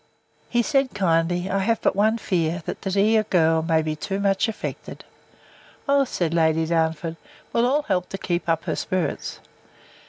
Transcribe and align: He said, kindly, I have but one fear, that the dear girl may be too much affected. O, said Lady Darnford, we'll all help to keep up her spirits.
He 0.49 0.63
said, 0.63 0.95
kindly, 0.95 1.47
I 1.47 1.59
have 1.59 1.79
but 1.79 1.95
one 1.95 2.17
fear, 2.17 2.63
that 2.65 2.81
the 2.81 2.89
dear 2.89 3.21
girl 3.21 3.61
may 3.61 3.83
be 3.83 3.95
too 3.95 4.19
much 4.19 4.47
affected. 4.47 5.03
O, 5.87 6.05
said 6.05 6.33
Lady 6.33 6.65
Darnford, 6.65 7.17
we'll 7.53 7.67
all 7.67 7.83
help 7.83 8.09
to 8.09 8.17
keep 8.17 8.49
up 8.49 8.63
her 8.63 8.75
spirits. 8.75 9.41